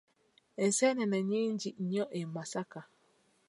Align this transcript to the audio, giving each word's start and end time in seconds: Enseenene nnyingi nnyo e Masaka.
Enseenene 0.63 1.17
nnyingi 1.23 1.69
nnyo 1.73 2.05
e 2.19 2.21
Masaka. 2.33 2.81